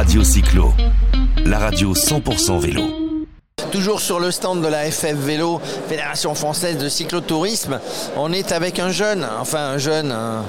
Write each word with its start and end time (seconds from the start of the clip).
Radio 0.00 0.24
Cyclo, 0.24 0.72
la 1.44 1.58
radio 1.58 1.92
100% 1.92 2.58
vélo. 2.58 2.80
Toujours 3.70 4.00
sur 4.00 4.18
le 4.18 4.30
stand 4.30 4.62
de 4.62 4.66
la 4.66 4.90
FF 4.90 5.12
Vélo, 5.12 5.60
Fédération 5.90 6.34
française 6.34 6.78
de 6.78 6.88
cyclotourisme, 6.88 7.78
on 8.16 8.32
est 8.32 8.52
avec 8.52 8.78
un 8.78 8.92
jeune, 8.92 9.28
enfin 9.38 9.58
un 9.58 9.76
jeune, 9.76 10.10
un, 10.10 10.46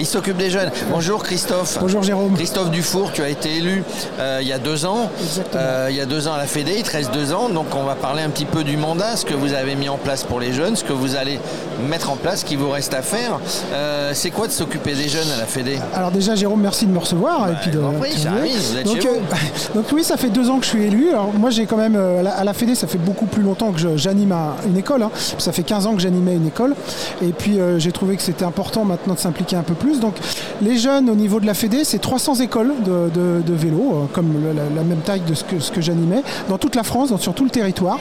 il 0.00 0.06
s'occupe 0.06 0.38
des 0.38 0.48
jeunes. 0.48 0.70
Bonjour 0.90 1.22
Christophe. 1.22 1.76
Bonjour 1.78 2.02
Jérôme. 2.02 2.34
Christophe 2.34 2.70
Dufour, 2.70 3.12
tu 3.12 3.22
as 3.22 3.28
été 3.28 3.56
élu 3.56 3.84
euh, 4.18 4.38
il 4.40 4.48
y 4.48 4.52
a 4.52 4.58
deux 4.58 4.86
ans. 4.86 5.10
Euh, 5.54 5.88
il 5.90 5.96
y 5.96 6.00
a 6.00 6.06
deux 6.06 6.26
ans 6.26 6.32
à 6.32 6.38
la 6.38 6.46
Fédé, 6.46 6.72
il 6.78 6.82
te 6.82 6.92
reste 6.92 7.12
deux 7.12 7.34
ans. 7.34 7.50
Donc 7.50 7.66
on 7.76 7.82
va 7.82 7.94
parler 7.94 8.22
un 8.22 8.30
petit 8.30 8.46
peu 8.46 8.64
du 8.64 8.78
mandat, 8.78 9.16
ce 9.16 9.26
que 9.26 9.34
vous 9.34 9.52
avez 9.52 9.74
mis 9.74 9.90
en 9.90 9.98
place 9.98 10.22
pour 10.22 10.40
les 10.40 10.54
jeunes, 10.54 10.74
ce 10.74 10.84
que 10.84 10.94
vous 10.94 11.16
allez 11.16 11.38
mettre 11.86 12.10
en 12.10 12.16
place, 12.16 12.40
ce 12.40 12.44
qui 12.46 12.56
vous 12.56 12.70
reste 12.70 12.94
à 12.94 13.02
faire. 13.02 13.40
Euh, 13.74 14.12
c'est 14.14 14.30
quoi 14.30 14.46
de 14.46 14.52
s'occuper 14.52 14.94
des 14.94 15.08
jeunes 15.08 15.30
à 15.34 15.36
la 15.36 15.44
Fédé? 15.44 15.78
Alors 15.94 16.10
déjà 16.10 16.34
Jérôme, 16.34 16.62
merci 16.62 16.86
de 16.86 16.92
me 16.92 16.98
recevoir. 16.98 17.50
et 17.50 17.54
puis 17.60 17.70
de, 17.70 17.80
ça 18.16 18.30
arrive, 18.30 18.56
vous 18.56 18.76
êtes 18.78 18.86
donc, 18.86 19.02
chez 19.02 19.08
vous. 19.08 19.20
donc 19.74 19.84
oui, 19.92 20.02
ça 20.02 20.16
fait 20.16 20.30
deux 20.30 20.48
ans 20.48 20.58
que 20.58 20.64
je 20.64 20.70
suis 20.70 20.84
élu. 20.84 21.10
Alors 21.10 21.34
moi 21.34 21.50
j'ai 21.50 21.66
quand 21.66 21.76
même, 21.76 21.96
à 21.96 22.44
la 22.44 22.54
Fédé, 22.54 22.74
ça 22.74 22.86
fait 22.86 22.98
beaucoup 22.98 23.26
plus 23.26 23.42
longtemps 23.42 23.72
que 23.72 23.96
j'anime 23.96 24.34
une 24.66 24.78
école. 24.78 25.02
Hein. 25.02 25.10
Ça 25.36 25.52
fait 25.52 25.62
15 25.62 25.86
ans 25.86 25.94
que 25.94 26.00
j'animais 26.00 26.36
une 26.36 26.46
école. 26.46 26.74
Et 27.22 27.32
puis 27.32 27.58
j'ai 27.76 27.92
trouvé 27.92 28.16
que 28.16 28.22
c'était 28.22 28.46
important 28.46 28.86
maintenant 28.86 29.12
de 29.12 29.18
s'impliquer 29.18 29.56
un 29.56 29.62
peu 29.62 29.74
plus. 29.74 29.89
Donc 29.98 30.14
les 30.62 30.76
jeunes, 30.76 31.08
au 31.10 31.14
niveau 31.14 31.40
de 31.40 31.46
la 31.46 31.54
Fédé, 31.54 31.84
c'est 31.84 31.98
300 31.98 32.36
écoles 32.36 32.72
de, 32.84 33.54
vélo, 33.54 33.78
euh, 33.78 34.06
comme 34.12 34.34
la, 34.54 34.82
même 34.82 35.00
taille 35.00 35.22
de 35.26 35.34
ce 35.34 35.70
que, 35.70 35.80
j'animais, 35.80 36.22
dans 36.48 36.58
toute 36.58 36.76
la 36.76 36.82
France, 36.82 37.12
sur 37.20 37.34
tout 37.34 37.44
le 37.44 37.50
territoire. 37.50 37.98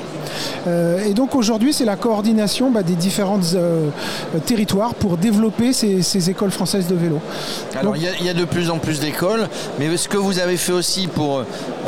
Euh, 0.68 1.06
et 1.06 1.14
donc 1.14 1.36
aujourd'hui, 1.36 1.74
c'est 1.74 1.86
la 1.86 1.96
coordination 1.96 2.70
bah, 2.70 2.84
des 2.84 2.94
différents 2.94 3.40
euh, 3.56 3.90
territoires 4.46 4.94
pour 4.94 5.18
développer 5.18 5.74
ces, 5.74 6.30
écoles 6.30 6.52
françaises 6.52 6.88
de 6.88 6.96
vélo. 6.96 7.20
Alors 7.80 7.96
il 7.96 8.04
y, 8.04 8.30
a 8.30 8.34
de 8.34 8.46
plus 8.46 8.70
en 8.70 8.78
plus 8.78 9.00
d'écoles, 9.00 9.48
mais 9.80 9.96
ce 9.96 10.10
que 10.10 10.18
vous 10.18 10.40
avez 10.40 10.58
fait 10.58 10.74
aussi 10.74 11.08
pour, 11.08 11.44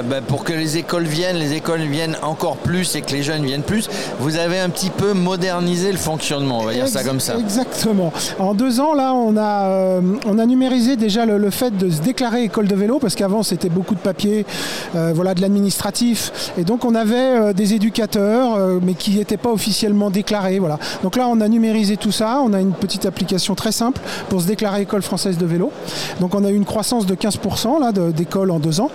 bah, 0.05 0.21
pour 0.25 0.45
que 0.45 0.53
les 0.53 0.77
écoles 0.77 1.03
viennent, 1.03 1.35
les 1.35 1.53
écoles 1.53 1.81
viennent 1.81 2.17
encore 2.21 2.55
plus 2.55 2.95
et 2.95 3.01
que 3.01 3.11
les 3.11 3.23
jeunes 3.23 3.45
viennent 3.45 3.61
plus, 3.61 3.89
vous 4.19 4.37
avez 4.37 4.59
un 4.59 4.69
petit 4.69 4.89
peu 4.89 5.13
modernisé 5.13 5.91
le 5.91 5.97
fonctionnement, 5.97 6.59
on 6.59 6.65
va 6.65 6.73
dire 6.73 6.87
ça 6.87 7.03
comme 7.03 7.19
ça. 7.19 7.35
Exactement. 7.37 8.13
En 8.39 8.53
deux 8.53 8.79
ans, 8.79 8.93
là, 8.93 9.13
on 9.13 9.35
a, 9.37 9.80
on 10.25 10.39
a 10.39 10.45
numériser 10.45 10.95
déjà 10.95 11.25
le, 11.25 11.49
fait 11.49 11.77
de 11.77 11.89
se 11.89 12.01
déclarer 12.01 12.43
école 12.43 12.67
de 12.67 12.75
vélo, 12.75 12.99
parce 12.99 13.15
qu'avant 13.15 13.43
c'était 13.43 13.69
beaucoup 13.69 13.95
de 13.95 13.99
papier, 13.99 14.45
euh, 14.95 15.11
voilà, 15.13 15.33
de 15.33 15.41
l'administratif. 15.41 16.51
Et 16.57 16.63
donc 16.63 16.85
on 16.85 16.95
avait 16.95 17.15
euh, 17.15 17.53
des 17.53 17.73
éducateurs, 17.73 18.55
euh, 18.55 18.79
mais 18.81 18.93
qui 18.93 19.17
n'étaient 19.17 19.37
pas 19.37 19.51
officiellement 19.51 20.09
déclarés. 20.09 20.59
Voilà. 20.59 20.79
Donc 21.03 21.15
là 21.15 21.27
on 21.27 21.41
a 21.41 21.47
numérisé 21.47 21.97
tout 21.97 22.11
ça, 22.11 22.41
on 22.43 22.53
a 22.53 22.61
une 22.61 22.73
petite 22.73 23.05
application 23.05 23.55
très 23.55 23.71
simple 23.71 24.01
pour 24.29 24.41
se 24.41 24.47
déclarer 24.47 24.81
école 24.81 25.01
française 25.01 25.37
de 25.37 25.45
vélo. 25.45 25.71
Donc 26.19 26.35
on 26.35 26.43
a 26.43 26.49
eu 26.49 26.55
une 26.55 26.65
croissance 26.65 27.05
de 27.05 27.15
15% 27.15 27.79
là, 27.79 27.91
d'école 28.11 28.51
en 28.51 28.59
deux 28.59 28.79
ans. 28.79 28.89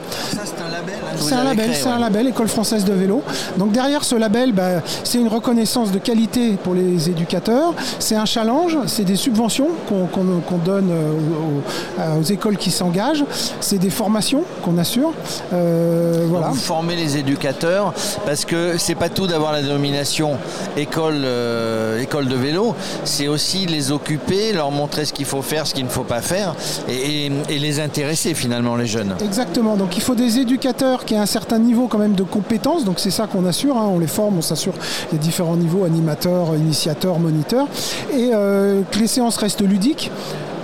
C'est 1.19 1.35
un 1.35 1.45
label 1.45 1.57
C'est 1.57 1.63
un 1.63 1.65
label, 1.65 1.75
c'est 1.75 1.89
un 1.89 1.99
label, 1.99 2.27
école 2.29 2.49
française 2.49 2.85
de 2.85 2.93
vélo. 2.93 3.23
Donc 3.57 3.73
derrière 3.73 4.05
ce 4.05 4.15
label, 4.15 4.53
bah, 4.53 4.83
c'est 5.05 5.19
une 5.19 5.29
reconnaissance 5.29 5.93
de 5.93 5.99
qualité 5.99 6.53
pour 6.63 6.75
les 6.75 7.09
éducateurs, 7.09 7.75
c'est 7.99 8.17
un 8.17 8.25
challenge, 8.25 8.79
c'est 8.87 9.05
des 9.05 9.17
subventions 9.17 9.69
qu'on 9.89 10.59
donne 10.59 10.91
aux, 10.91 12.23
écoles 12.23 12.57
qui 12.57 12.71
s'engagent. 12.71 13.25
C'est 13.61 13.79
des 13.79 13.91
formations 13.91 14.43
qu'on 14.63 14.79
assure. 14.79 15.13
Euh, 15.53 16.27
voilà. 16.29 16.49
Vous 16.49 16.57
formez 16.57 16.97
les 16.97 17.17
éducateurs 17.17 17.93
parce 18.25 18.45
que 18.45 18.77
c'est 18.79 18.95
pas 18.95 19.09
tout 19.09 19.27
d'avoir 19.27 19.53
la 19.53 19.63
dénomination 19.63 20.37
école, 20.77 21.23
euh, 21.25 22.01
école 22.01 22.27
de 22.29 22.35
vélo, 22.35 22.75
c'est 23.05 23.29
aussi 23.29 23.67
les 23.67 23.93
occuper, 23.93 24.53
leur 24.53 24.71
montrer 24.71 25.05
ce 25.05 25.13
qu'il 25.13 25.25
faut 25.25 25.43
faire, 25.43 25.67
ce 25.67 25.75
qu'il 25.75 25.85
ne 25.85 25.91
faut 25.91 26.05
pas 26.05 26.21
faire 26.21 26.55
et, 26.89 27.31
les 27.49 27.81
intéresser 27.81 28.35
finalement 28.35 28.77
les 28.77 28.87
jeunes. 28.87 29.15
Exactement. 29.25 29.77
Donc 29.77 29.97
il 29.97 30.03
faut 30.03 30.15
des 30.15 30.39
éducateurs 30.39 31.05
qui 31.07 31.15
aient 31.15 31.19
un 31.19 31.27
certain 31.27 31.59
niveau 31.59 31.87
quand 31.87 31.99
même 31.99 32.15
de 32.15 32.23
compétences. 32.23 32.85
Donc 32.85 32.99
c'est 32.99 33.11
ça 33.11 33.27
qu'on 33.27 33.47
assure. 33.47 33.77
Hein. 33.77 33.89
On 33.91 33.99
les 33.99 34.07
forme, 34.07 34.39
on 34.39 34.43
s'assure 34.43 34.75
les 35.13 35.19
différents 35.19 35.57
niveaux 35.57 35.85
animateurs, 35.85 36.55
initiateurs, 36.57 37.19
moniteurs 37.19 37.69
et 38.13 38.31
euh, 38.35 38.83
que 38.91 38.99
les 38.99 39.07
séances 39.07 39.37
restent 39.39 39.63
ludiques. 39.67 40.11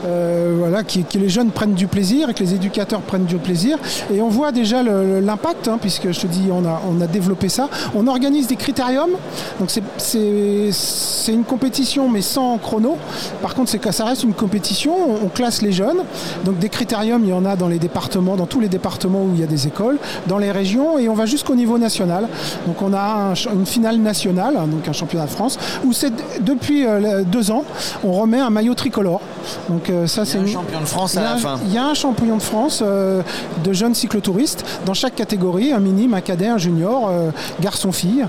Euh, 0.04 0.54
voilà, 0.58 0.82
que, 0.82 1.18
les 1.18 1.28
jeunes 1.28 1.50
prennent 1.50 1.74
du 1.74 1.86
plaisir 1.86 2.30
et 2.30 2.34
que 2.34 2.42
les 2.42 2.54
éducateurs 2.54 3.00
prennent 3.00 3.24
du 3.24 3.36
plaisir. 3.36 3.78
Et 4.12 4.20
on 4.20 4.28
voit 4.28 4.52
déjà 4.52 4.82
l'impact, 4.82 5.68
hein, 5.68 5.78
puisque 5.80 6.10
je 6.10 6.20
te 6.20 6.26
dis, 6.26 6.48
on 6.50 6.64
a, 6.64 6.80
on 6.88 7.00
a 7.00 7.06
développé 7.06 7.48
ça. 7.48 7.68
On 7.94 8.06
organise 8.06 8.46
des 8.46 8.56
critériums, 8.56 9.12
donc 9.60 9.70
c'est 9.98 11.32
une 11.32 11.44
compétition 11.44 12.08
mais 12.08 12.22
sans 12.22 12.58
chrono. 12.58 12.96
Par 13.40 13.54
contre, 13.54 13.70
c'est 13.70 13.92
ça 13.92 14.04
reste 14.04 14.22
une 14.22 14.34
compétition, 14.34 14.94
on, 15.22 15.28
classe 15.28 15.62
les 15.62 15.72
jeunes. 15.72 15.98
Donc 16.44 16.58
des 16.58 16.68
critériums, 16.68 17.22
il 17.24 17.30
y 17.30 17.32
en 17.32 17.44
a 17.44 17.56
dans 17.56 17.68
les 17.68 17.78
départements, 17.78 18.36
dans 18.36 18.46
tous 18.46 18.60
les 18.60 18.68
départements 18.68 19.22
où 19.22 19.30
il 19.34 19.40
y 19.40 19.42
a 19.42 19.46
des 19.46 19.66
écoles, 19.66 19.98
dans 20.26 20.38
les 20.38 20.50
régions, 20.50 20.98
et 20.98 21.08
on 21.08 21.14
va 21.14 21.26
jusqu'au 21.26 21.54
niveau 21.54 21.78
national. 21.78 22.28
Donc 22.66 22.80
on 22.82 22.92
a 22.94 23.34
une 23.52 23.66
finale 23.66 23.98
nationale, 23.98 24.56
hein, 24.56 24.66
donc 24.66 24.88
un 24.88 24.92
championnat 24.92 25.26
de 25.26 25.30
France, 25.30 25.58
où 25.84 25.92
c'est 25.92 26.12
depuis 26.40 26.86
euh, 26.86 27.22
deux 27.24 27.50
ans, 27.50 27.64
on 28.04 28.12
remet 28.12 28.40
un 28.40 28.50
maillot 28.50 28.74
tricolore. 28.74 29.20
Donc 29.68 29.90
ça, 30.06 30.24
c'est 30.24 30.38
un 30.38 30.46
champion 30.46 30.80
de 30.80 30.86
France 30.86 31.16
à 31.16 31.22
la 31.22 31.36
fin. 31.36 31.58
Il 31.66 31.72
y 31.72 31.78
a 31.78 31.86
un 31.86 31.94
champion 31.94 32.36
de 32.36 32.42
France 32.42 32.82
euh, 32.82 33.22
de 33.64 33.72
jeunes 33.72 33.94
cyclotouristes 33.94 34.64
dans 34.84 34.94
chaque 34.94 35.14
catégorie, 35.14 35.72
un 35.72 35.80
minime, 35.80 36.14
un 36.14 36.20
cadet, 36.20 36.48
un 36.48 36.58
junior, 36.58 37.08
euh, 37.08 37.30
garçon-fille. 37.60 38.26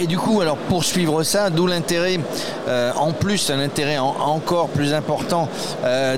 Et, 0.00 0.06
du 0.06 0.18
coup, 0.18 0.40
alors 0.40 0.56
poursuivre 0.56 1.22
ça, 1.22 1.50
d'où 1.50 1.66
l'intérêt, 1.66 2.20
euh, 2.68 2.92
en 2.96 3.12
plus, 3.12 3.50
un 3.50 3.60
intérêt 3.60 3.98
encore 3.98 4.68
plus 4.68 4.92
important 4.92 5.48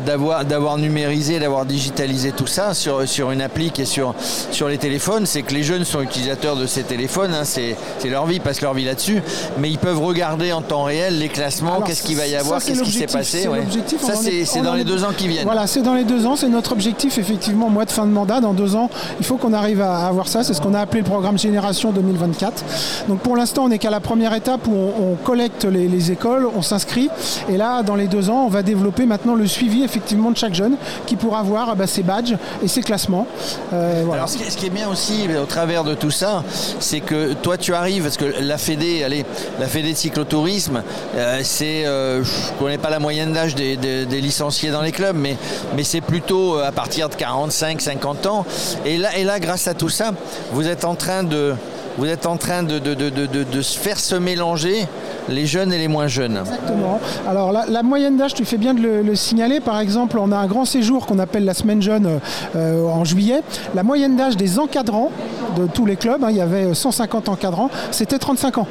d'avoir 0.05 0.45
d'avoir 0.45 0.79
numérisé, 0.79 1.39
d'avoir 1.39 1.67
digitalisé 1.67 2.33
tout 2.33 2.47
ça 2.47 2.75
sur, 2.75 3.09
sur 3.09 3.31
une 3.31 3.43
appli 3.43 3.73
et 3.79 3.85
sur, 3.85 4.15
sur 4.51 4.69
les 4.69 4.79
téléphones, 4.79 5.27
c'est 5.27 5.43
que 5.43 5.53
les 5.53 5.63
jeunes 5.63 5.85
sont 5.85 6.01
utilisateurs 6.01 6.57
de 6.57 6.67
ces 6.67 6.83
téléphones, 6.83 7.33
hein, 7.35 7.45
c'est 7.45 7.77
leur 8.09 8.27
vie, 8.27 8.41
passent 8.41 8.61
leur 8.61 8.75
vie 8.75 8.85
là-dessus, 8.85 9.23
mais 9.59 9.71
ils 9.71 9.79
peuvent 9.79 10.01
regarder 10.01 10.53
en 10.53 10.63
temps 10.63 10.85
réel 10.85 11.19
les 11.19 11.29
classements, 11.29 11.81
qu'est-ce 11.83 12.03
qu'il 12.03 12.17
va 12.17 12.27
y 12.27 12.35
avoir, 12.35 12.63
qu'est-ce 12.63 12.83
qui 12.83 12.93
s'est 12.93 13.07
passé. 13.07 13.49
Ça, 14.01 14.15
c'est 14.17 14.63
dans 14.63 14.75
les 14.79 14.85
deux 14.85 15.05
ans 15.05 15.13
qui 15.17 15.29
viennent. 15.29 15.45
Voilà, 15.45 15.67
c'est 15.67 15.83
dans 15.83 15.95
les 15.95 16.05
deux 16.05 16.27
ans, 16.27 16.37
c'est 16.37 16.49
notre 16.49 16.73
objectif 16.73 17.19
effectivement, 17.19 17.69
mois 17.69 17.85
de 17.85 17.91
fin 17.91 18.07
de 18.07 18.13
mandat, 18.13 18.41
dans 18.41 18.53
deux 18.53 18.75
ans, 18.75 18.91
il 19.19 19.27
faut 19.27 19.37
qu'on 19.37 19.53
arrive 19.53 19.81
à 19.81 20.07
avoir 20.07 20.29
ça, 20.29 20.43
c'est 20.43 20.55
ce 20.55 20.61
qu'on 20.61 20.75
a 20.75 20.81
appelé 20.81 21.01
le 21.01 21.07
programme 21.07 21.39
Génération 21.39 21.93
2024. 21.93 22.65
Donc 23.09 23.21
pour 23.21 23.37
l'instant, 23.37 23.65
on 23.65 23.69
n'est 23.69 23.79
qu'à 23.79 23.91
la 23.91 24.01
première 24.01 24.35
étape 24.35 24.67
où 24.67 24.73
on, 24.75 25.17
collecte 25.25 25.65
les, 25.65 26.13
écoles, 26.13 26.49
on 26.57 26.63
s'inscrit, 26.63 27.11
et 27.49 27.57
là, 27.57 27.83
dans 27.83 27.97
les 27.97 28.07
deux 28.07 28.31
ans, 28.31 28.45
on 28.47 28.49
va 28.49 28.63
développer 28.63 29.05
maintenant 29.05 29.35
le 29.35 29.47
suivi 29.47 29.83
effectivement 29.83 30.31
de 30.31 30.37
chaque 30.37 30.55
jeune 30.55 30.77
qui 31.07 31.17
pourra 31.17 31.43
voir 31.43 31.75
bah, 31.77 31.87
ses 31.87 32.03
badges 32.03 32.37
et 32.63 32.69
ses 32.69 32.83
classements. 32.83 33.27
Euh, 33.73 34.05
Alors 34.13 34.29
ce 34.29 34.39
qui, 34.39 34.67
est 34.67 34.71
bien 34.71 34.89
aussi 34.89 35.27
au 35.41 35.47
travers 35.47 35.85
de 35.85 35.95
tout 35.95 36.11
ça, 36.11 36.45
c'est 36.79 37.01
que 37.01 37.35
toi 37.35 37.57
tu 37.59 37.75
arrives, 37.75 38.05
parce 38.05 38.17
que 38.17 38.41
la 38.41 38.59
Fédé, 38.59 39.03
allez, 39.03 39.25
la 39.59 39.67
Fédé 39.67 39.93
de 39.93 39.97
cyclotourisme, 39.97 40.83
euh, 41.17 41.41
c'est, 41.43 41.87
euh, 41.87 42.23
je 42.23 42.53
ne 42.53 42.59
connais 42.59 42.79
pas 42.79 42.91
la 42.91 42.99
moyenne 42.99 43.33
d'âge 43.33 43.55
des, 43.55 43.77
des 43.77 44.21
licenciés 44.21 44.68
dans 44.71 44.83
les 44.83 44.93
clubs, 44.93 45.17
mais, 45.17 45.37
mais 45.77 45.85
c'est 45.85 46.01
plutôt 46.01 46.57
euh, 46.57 46.67
à 46.67 46.73
partir 46.73 47.09
de 47.09 47.15
45, 47.15 47.81
50 47.81 48.27
ans. 48.27 48.47
Et 48.85 48.99
là, 48.99 49.17
et 49.17 49.25
là, 49.25 49.41
grâce 49.41 49.69
à 49.69 49.75
tout 49.75 49.89
ça, 49.89 50.13
vous 50.53 50.69
êtes 50.69 50.85
en 50.85 50.95
train 50.95 51.23
de, 51.23 51.55
vous 51.99 52.07
êtes 52.07 52.27
en 52.27 52.37
train 52.37 52.63
de, 52.63 52.79
de, 52.79 52.95
de, 52.95 53.11
de, 53.27 53.63
se 53.63 53.77
faire 53.77 53.99
se 53.99 54.15
mélanger 54.15 54.87
les 55.29 55.47
jeunes 55.47 55.73
et 55.73 55.79
les 55.79 55.89
moins 55.89 56.07
jeunes. 56.07 56.39
Exactement. 56.39 57.01
Alors 57.29 57.53
la, 57.53 57.83
moyenne 57.83 58.17
d'âge, 58.17 58.35
tu 58.35 58.45
fais 58.45 58.57
bien 58.57 58.73
de 58.73 58.81
le, 58.81 59.15
signaler. 59.17 59.59
Par 59.59 59.81
exemple, 59.81 60.17
on 60.19 60.31
a 60.31 60.37
un 60.37 60.47
grand 60.47 60.65
séjour 60.65 61.07
qu'on 61.07 61.19
appelle 61.19 61.45
la 61.45 61.55
semaine 61.55 61.83
jeune 61.83 62.21
euh, 62.55 62.87
en 62.87 63.05
juillet. 63.05 63.43
La 63.75 63.83
moyenne 63.83 64.17
d'âge 64.17 64.37
des 64.37 64.61
encadrants 64.61 65.11
de 65.57 65.67
tous 65.67 65.87
les 65.87 65.97
clubs, 65.97 66.23
hein, 66.23 66.29
il 66.31 66.37
y 66.37 66.41
avait 66.41 66.73
150 66.73 67.29
encadrants, 67.29 67.69
c'était 67.91 68.19
35 68.19 68.59
ans. 68.59 68.69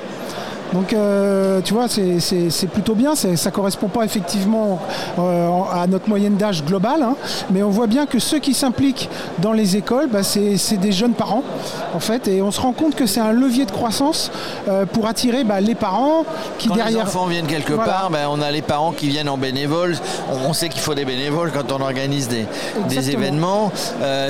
Donc 0.73 0.93
euh, 0.93 1.61
tu 1.61 1.73
vois, 1.73 1.87
c'est 1.87 2.67
plutôt 2.67 2.95
bien, 2.95 3.15
ça 3.15 3.29
ne 3.29 3.49
correspond 3.49 3.87
pas 3.87 4.03
effectivement 4.03 4.79
euh, 5.17 5.49
à 5.71 5.87
notre 5.87 6.09
moyenne 6.09 6.35
d'âge 6.35 6.63
globale, 6.63 7.03
hein. 7.03 7.15
mais 7.51 7.63
on 7.63 7.69
voit 7.69 7.87
bien 7.87 8.05
que 8.05 8.19
ceux 8.19 8.39
qui 8.39 8.53
s'impliquent 8.53 9.09
dans 9.39 9.53
les 9.53 9.77
écoles, 9.77 10.07
bah, 10.11 10.23
c'est 10.23 10.77
des 10.77 10.91
jeunes 10.91 11.13
parents 11.13 11.43
en 11.93 11.99
fait, 11.99 12.27
et 12.27 12.41
on 12.41 12.51
se 12.51 12.59
rend 12.59 12.73
compte 12.73 12.95
que 12.95 13.05
c'est 13.05 13.19
un 13.19 13.31
levier 13.31 13.65
de 13.65 13.71
croissance 13.71 14.31
euh, 14.67 14.85
pour 14.85 15.07
attirer 15.07 15.43
bah, 15.43 15.61
les 15.61 15.75
parents 15.75 16.25
qui 16.57 16.67
quand 16.67 16.75
derrière... 16.75 16.97
les 16.97 17.03
enfants 17.03 17.27
viennent 17.27 17.47
quelque 17.47 17.73
part, 17.73 18.09
bah, 18.11 18.29
on 18.29 18.41
a 18.41 18.51
les 18.51 18.61
parents 18.61 18.91
qui 18.91 19.07
viennent 19.07 19.29
en 19.29 19.37
bénévoles, 19.37 19.95
on, 20.45 20.53
sait 20.53 20.69
qu'il 20.69 20.81
faut 20.81 20.95
des 20.95 21.05
bénévoles 21.05 21.51
quand 21.51 21.71
on 21.71 21.81
organise 21.81 22.27
des, 22.27 22.45
des 22.89 23.11
événements, 23.11 23.71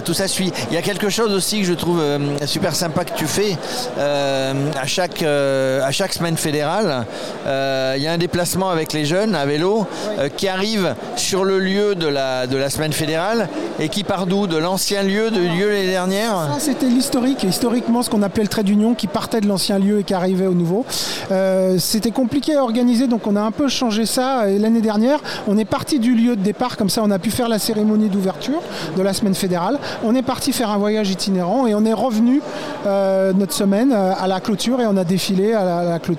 tout 0.05 0.13
ça 0.13 0.27
suit. 0.27 0.51
Il 0.69 0.75
y 0.75 0.77
a 0.77 0.81
quelque 0.81 1.09
chose 1.09 1.33
aussi 1.33 1.61
que 1.61 1.65
je 1.65 1.73
trouve 1.73 2.01
super 2.45 2.75
sympa 2.75 3.05
que 3.05 3.17
tu 3.17 3.25
fais 3.25 3.57
à 3.97 4.85
chaque, 4.85 5.23
à 5.23 5.91
chaque 5.91 6.13
semaine 6.13 6.26
fédérale, 6.35 7.05
euh, 7.45 7.93
il 7.95 8.03
y 8.03 8.07
a 8.07 8.11
un 8.11 8.17
déplacement 8.17 8.69
avec 8.69 8.93
les 8.93 9.05
jeunes 9.05 9.35
à 9.35 9.45
vélo 9.45 9.85
euh, 10.19 10.29
qui 10.29 10.47
arrive 10.47 10.95
sur 11.15 11.45
le 11.45 11.59
lieu 11.59 11.95
de 11.95 12.07
la, 12.07 12.47
de 12.47 12.57
la 12.57 12.69
semaine 12.69 12.93
fédérale 12.93 13.47
et 13.79 13.89
qui 13.89 14.03
part 14.03 14.25
d'où? 14.25 14.47
De 14.47 14.57
l'ancien 14.57 15.03
lieu, 15.03 15.29
de 15.29 15.39
lieu 15.39 15.69
l'année 15.69 15.91
dernière 15.91 16.49
Ça, 16.53 16.59
c'était 16.59 16.87
l'historique, 16.87 17.43
historiquement 17.43 18.01
ce 18.01 18.09
qu'on 18.09 18.23
appelait 18.23 18.43
le 18.43 18.49
trait 18.49 18.63
d'union 18.63 18.93
qui 18.93 19.07
partait 19.07 19.41
de 19.41 19.47
l'ancien 19.47 19.79
lieu 19.79 19.99
et 19.99 20.03
qui 20.03 20.13
arrivait 20.13 20.47
au 20.47 20.53
nouveau. 20.53 20.85
Euh, 21.31 21.77
c'était 21.79 22.11
compliqué 22.11 22.55
à 22.55 22.63
organiser, 22.63 23.07
donc 23.07 23.27
on 23.27 23.35
a 23.35 23.41
un 23.41 23.51
peu 23.51 23.67
changé 23.67 24.05
ça. 24.05 24.45
L'année 24.47 24.81
dernière, 24.81 25.19
on 25.47 25.57
est 25.57 25.65
parti 25.65 25.99
du 25.99 26.15
lieu 26.15 26.35
de 26.35 26.41
départ, 26.41 26.77
comme 26.77 26.89
ça 26.89 27.01
on 27.03 27.11
a 27.11 27.19
pu 27.19 27.31
faire 27.31 27.49
la 27.49 27.59
cérémonie 27.59 28.09
d'ouverture 28.09 28.61
de 28.95 29.01
la 29.01 29.13
semaine 29.13 29.35
fédérale. 29.35 29.79
On 30.03 30.15
est 30.15 30.23
parti 30.23 30.51
faire 30.51 30.71
un 30.71 30.77
voyage 30.77 31.09
itinérant 31.09 31.67
et 31.67 31.75
on 31.75 31.85
est 31.85 31.93
revenu 31.93 32.41
notre 32.85 33.53
semaine 33.53 33.91
à 33.91 34.27
la 34.27 34.39
clôture 34.39 34.81
et 34.81 34.85
on 34.85 34.97
a 34.97 35.03
défilé 35.03 35.53
à 35.53 35.83
la, 35.83 35.99
clôture. 35.99 36.16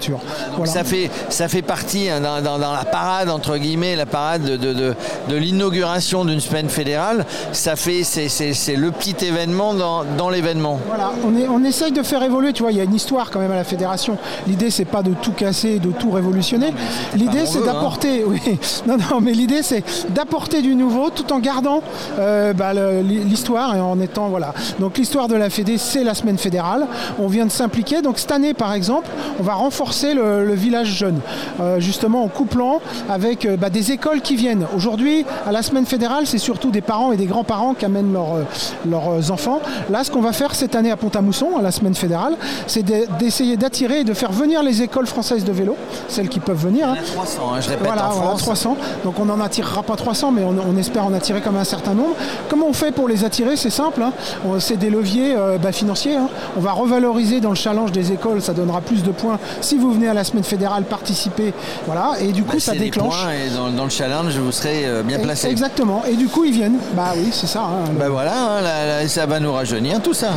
Donc 0.56 0.66
ça, 0.66 0.84
fait, 0.84 1.10
ça 1.28 1.48
fait 1.48 1.62
partie 1.62 2.08
hein, 2.08 2.20
dans, 2.20 2.58
la 2.58 2.84
parade, 2.84 3.30
entre 3.30 3.56
guillemets, 3.56 3.96
la 3.96 4.06
parade 4.06 4.42
de, 4.42 4.56
de, 4.56 4.94
de, 5.28 5.36
l'inauguration 5.36 6.24
d'une 6.24 6.40
semaine 6.40 6.68
fédérale. 6.68 7.26
Ça 7.52 7.76
fait, 7.76 8.02
c'est 8.04 8.76
le 8.76 8.90
petit 8.90 9.24
événement 9.24 9.74
dans, 9.74 10.04
dans 10.16 10.30
l'événement. 10.30 10.78
Voilà, 10.86 11.12
on, 11.24 11.36
est, 11.36 11.48
on 11.48 11.64
essaye 11.64 11.92
de 11.92 12.02
faire 12.02 12.22
évoluer, 12.22 12.52
tu 12.52 12.62
vois, 12.62 12.72
il 12.72 12.78
y 12.78 12.80
a 12.80 12.84
une 12.84 12.94
histoire 12.94 13.30
quand 13.30 13.40
même 13.40 13.52
à 13.52 13.56
la 13.56 13.64
fédération. 13.64 14.18
L'idée, 14.46 14.70
c'est 14.70 14.84
pas 14.84 15.02
de 15.02 15.14
tout 15.14 15.32
casser, 15.32 15.78
de 15.78 15.90
tout 15.90 16.10
révolutionner. 16.10 16.72
L'idée, 17.14 17.46
c'est 17.46 17.58
hein. 17.58 17.66
d'apporter, 17.66 18.24
oui, 18.26 18.40
non, 18.86 18.96
non, 19.10 19.20
mais 19.20 19.32
l'idée, 19.32 19.62
c'est 19.62 19.84
d'apporter 20.10 20.62
du 20.62 20.74
nouveau 20.74 21.10
tout 21.10 21.32
en 21.32 21.38
gardant 21.38 21.82
euh, 22.18 22.52
bah, 22.52 22.72
l'histoire 23.02 23.74
et 23.76 23.80
en 23.80 24.00
étant, 24.00 24.28
voilà. 24.28 24.54
Donc 24.78 24.98
l'histoire 24.98 25.28
de 25.28 25.34
la 25.34 25.50
Fédé, 25.50 25.78
c'est 25.78 26.04
la 26.04 26.14
semaine 26.14 26.38
fédérale. 26.38 26.86
On 27.18 27.26
vient 27.26 27.46
de 27.46 27.50
s'impliquer. 27.50 28.02
Donc 28.02 28.18
cette 28.18 28.32
année, 28.32 28.54
par 28.54 28.72
exemple, 28.72 29.08
on 29.38 29.42
va 29.42 29.54
renforcer 29.54 29.87
le, 30.14 30.54
village 30.54 30.88
jeune, 30.88 31.20
euh, 31.60 31.80
justement 31.80 32.24
en 32.24 32.28
couplant 32.28 32.80
avec 33.08 33.44
euh, 33.44 33.56
bah, 33.56 33.70
des 33.70 33.92
écoles 33.92 34.20
qui 34.20 34.36
viennent. 34.36 34.66
Aujourd'hui, 34.74 35.24
à 35.46 35.52
la 35.52 35.62
semaine 35.62 35.86
fédérale, 35.86 36.26
c'est 36.26 36.38
surtout 36.38 36.70
des 36.70 36.80
parents 36.80 37.12
et 37.12 37.16
des 37.16 37.26
grands-parents 37.26 37.74
qui 37.74 37.84
amènent 37.84 38.14
euh, 38.16 38.42
leurs 38.88 39.30
enfants. 39.30 39.60
Là, 39.90 40.04
ce 40.04 40.10
qu'on 40.10 40.20
va 40.20 40.32
faire 40.32 40.54
cette 40.54 40.74
année 40.74 40.90
à 40.90 40.96
Pont-à-Mousson, 40.96 41.56
à 41.58 41.62
la 41.62 41.70
semaine 41.70 41.94
fédérale, 41.94 42.36
c'est 42.66 42.84
d'essayer 43.18 43.56
d'attirer 43.56 44.00
et 44.00 44.04
de 44.04 44.14
faire 44.14 44.32
venir 44.32 44.62
les 44.62 44.82
écoles 44.82 45.06
françaises 45.06 45.44
de 45.44 45.52
vélo, 45.52 45.76
celles 46.08 46.28
qui 46.28 46.40
peuvent 46.40 46.62
venir. 46.62 46.88
Hein. 46.88 46.96
Il 46.96 47.14
y 47.14 47.18
en 47.18 47.22
a 47.22 47.24
300, 47.24 47.42
hein, 47.54 47.60
je 47.60 47.68
répète, 47.70 47.86
voilà, 47.86 48.10
en 48.12 48.36
300. 48.36 48.76
Donc 49.04 49.18
on 49.20 49.26
n'en 49.26 49.40
attirera 49.40 49.82
pas 49.82 49.96
300, 49.96 50.32
mais 50.32 50.42
on, 50.44 50.76
espère 50.76 51.06
en 51.06 51.12
attirer 51.12 51.40
comme 51.40 51.56
un 51.56 51.64
certain 51.64 51.94
nombre. 51.94 52.14
Comment 52.48 52.66
on 52.68 52.72
fait 52.72 52.92
pour 52.92 53.08
les 53.08 53.24
attirer? 53.24 53.56
C'est 53.56 53.70
simple, 53.70 54.02
hein. 54.02 54.12
c'est 54.58 54.76
des 54.76 54.90
leviers 54.90 55.34
bah, 55.60 55.72
financiers. 55.72 56.16
On 56.56 56.60
va 56.60 56.72
revaloriser 56.72 57.40
dans 57.40 57.50
le 57.50 57.56
challenge 57.56 57.92
des 57.92 58.12
écoles, 58.12 58.42
ça 58.42 58.52
donnera 58.52 58.80
plus 58.80 59.02
de 59.02 59.10
points 59.10 59.38
si 59.60 59.77
vous 59.78 59.92
venez 59.92 60.08
à 60.08 60.14
la 60.14 60.24
semaine 60.24 60.44
fédérale 60.44 60.84
participer. 60.84 61.52
Voilà, 61.86 62.12
et 62.20 62.32
du 62.32 62.42
coup, 62.42 62.54
bah, 62.54 62.60
ça 62.60 62.74
déclenche. 62.74 63.14
et 63.32 63.54
dans, 63.76 63.84
le 63.84 63.90
challenge, 63.90 64.36
vous 64.38 64.52
serez 64.52 64.84
euh, 64.84 65.02
bien 65.02 65.18
placé. 65.18 65.48
Exactement, 65.48 66.02
et 66.04 66.14
du 66.14 66.28
coup, 66.28 66.44
ils 66.44 66.52
viennent. 66.52 66.78
Bah 66.94 67.12
oui, 67.16 67.28
c'est 67.32 67.46
ça. 67.46 67.62
Hein, 67.62 67.92
bah 67.98 68.08
voilà, 68.08 68.32
hein, 68.58 69.08
ça 69.08 69.26
va 69.26 69.40
nous 69.40 69.52
rajeunir 69.52 70.00
tout 70.02 70.14
ça. 70.14 70.30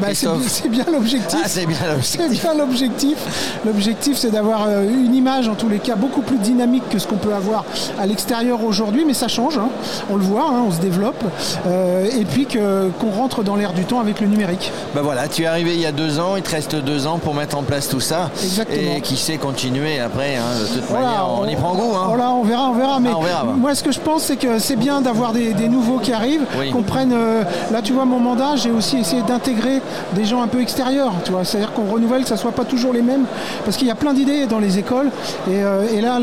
Bah, 0.00 0.08
c'est 0.14 0.68
bien 0.68 0.84
l'objectif. 0.92 1.40
Ah, 1.42 1.48
c'est 1.48 1.66
bien 1.66 2.54
l'objectif. 2.54 3.18
L'objectif, 3.64 4.16
c'est 4.16 4.30
d'avoir 4.30 4.66
euh, 4.68 4.88
une 4.88 5.14
image, 5.14 5.48
en 5.48 5.54
tous 5.54 5.68
les 5.68 5.78
cas, 5.78 5.96
beaucoup 5.96 6.22
plus 6.22 6.38
dynamique 6.38 6.88
que 6.88 6.98
ce 6.98 7.06
qu'on 7.06 7.16
peut 7.16 7.34
avoir 7.34 7.64
à 7.98 8.06
l'extérieur 8.06 8.62
aujourd'hui, 8.64 9.04
mais 9.06 9.14
ça 9.14 9.28
change. 9.28 9.58
Hein. 9.58 9.68
On 10.10 10.16
le 10.16 10.22
voit, 10.22 10.50
on 10.50 10.70
se 10.70 10.80
développe. 10.80 11.22
Euh, 11.66 12.08
et 12.18 12.24
puis 12.24 12.46
qu'on 12.46 13.10
rentre 13.10 13.42
dans 13.42 13.56
l'air 13.56 13.72
du 13.72 13.84
temps 13.84 14.00
avec 14.00 14.20
le 14.20 14.26
numérique. 14.26 14.72
Bah 14.94 15.00
voilà, 15.02 15.28
tu 15.28 15.42
es 15.42 15.46
arrivé 15.46 15.74
il 15.74 15.80
y 15.80 15.86
a 15.86 15.92
deux 15.92 16.18
ans, 16.18 16.36
il 16.36 16.42
te 16.42 16.50
reste 16.50 16.76
deux 16.76 17.06
ans 17.06 17.18
pour 17.18 17.34
mettre 17.34 17.56
en 17.56 17.62
place 17.62 17.88
tout 17.88 18.00
ça. 18.00 18.30
Exactement. 18.42 18.71
Et 18.72 19.00
qui 19.00 19.16
sait 19.16 19.36
continuer 19.36 20.00
après, 20.00 20.36
hein, 20.36 20.60
de 20.60 20.80
toute 20.80 20.90
manière, 20.90 21.26
on, 21.28 21.46
y 21.46 21.56
prend 21.56 21.74
goût. 21.74 21.94
Hein. 21.96 22.04
Voilà, 22.08 22.30
on 22.30 22.42
verra, 22.42 22.70
on 22.70 22.74
verra. 22.74 23.00
Mais 23.00 23.10
ah, 23.12 23.44
moi, 23.44 23.74
ce 23.74 23.82
que 23.82 23.92
je 23.92 24.00
pense, 24.00 24.24
c'est 24.24 24.36
que 24.36 24.58
c'est 24.58 24.76
bien 24.76 25.00
d'avoir 25.00 25.32
des, 25.32 25.68
nouveaux 25.68 25.98
qui 25.98 26.12
arrivent, 26.12 26.44
qu'on 26.72 26.82
prenne. 26.82 27.12
Euh, 27.12 27.42
là, 27.70 27.82
tu 27.82 27.92
vois, 27.92 28.04
mon 28.04 28.18
mandat, 28.18 28.56
j'ai 28.56 28.70
aussi 28.70 28.98
essayé 28.98 29.22
d'intégrer 29.22 29.80
des 30.14 30.24
gens 30.24 30.42
un 30.42 30.48
peu 30.48 30.60
extérieurs. 30.60 31.12
Tu 31.24 31.32
vois, 31.32 31.44
c'est-à-dire 31.44 31.72
qu'on 31.72 31.92
renouvelle, 31.92 32.22
que 32.22 32.28
ça 32.28 32.36
soit 32.36 32.52
pas 32.52 32.64
toujours 32.64 32.92
les 32.92 33.02
mêmes, 33.02 33.24
parce 33.64 33.76
qu'il 33.76 33.86
y 33.86 33.90
a 33.90 33.94
plein 33.94 34.12
d'idées 34.12 34.46
dans 34.46 34.58
les 34.58 34.78
écoles. 34.78 35.10
Et, 35.48 35.62
euh, 35.62 36.00
là, 36.00 36.18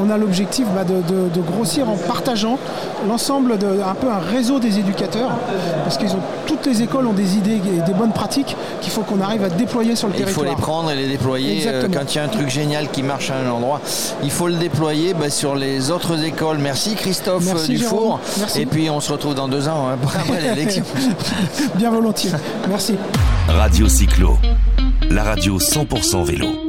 on 0.00 0.10
a 0.10 0.16
l'objectif 0.16 0.66
bah, 0.74 0.84
de, 0.84 1.40
grossir 1.40 1.88
en 1.88 1.96
partageant 1.96 2.58
l'ensemble 3.08 3.58
de 3.58 3.66
un 3.66 3.94
peu 3.94 4.08
un 4.08 4.18
réseau 4.18 4.58
des 4.58 4.78
éducateurs, 4.78 5.30
parce 5.84 5.96
qu'ils 5.98 6.12
ont 6.12 6.20
toutes 6.46 6.66
les 6.66 6.82
écoles 6.82 7.06
ont 7.06 7.12
des 7.12 7.36
idées 7.36 7.60
et 7.76 7.82
des 7.86 7.92
bonnes 7.92 8.12
pratiques 8.12 8.56
qu'il 8.80 8.92
faut 8.92 9.02
qu'on 9.02 9.20
arrive 9.20 9.44
à 9.44 9.48
déployer 9.48 9.96
sur 9.96 10.08
le 10.08 10.14
territoire. 10.14 10.44
Il 10.44 10.50
faut 10.50 10.56
les 10.56 10.62
prendre 10.62 10.90
et 10.90 10.96
les 10.96 11.08
déployer. 11.08 11.66
Euh, 11.66 11.85
quand 11.92 12.14
il 12.14 12.18
y 12.18 12.20
a 12.20 12.24
un 12.24 12.28
truc 12.28 12.48
génial 12.48 12.90
qui 12.90 13.02
marche 13.02 13.30
à 13.30 13.36
un 13.36 13.50
endroit, 13.50 13.80
il 14.22 14.30
faut 14.30 14.48
le 14.48 14.54
déployer 14.54 15.14
bah, 15.14 15.30
sur 15.30 15.54
les 15.54 15.90
autres 15.90 16.22
écoles. 16.24 16.58
Merci 16.58 16.94
Christophe 16.94 17.66
Dufour. 17.66 18.20
Et 18.56 18.66
puis 18.66 18.90
on 18.90 19.00
se 19.00 19.12
retrouve 19.12 19.34
dans 19.34 19.48
deux 19.48 19.68
ans 19.68 19.88
hein, 19.88 19.98
après 20.02 20.40
l'élection. 20.54 20.84
Bien 21.74 21.90
volontiers. 21.90 22.30
Merci. 22.68 22.96
Radio 23.48 23.88
Cyclo, 23.88 24.38
la 25.10 25.24
radio 25.24 25.58
100% 25.58 26.24
vélo. 26.24 26.65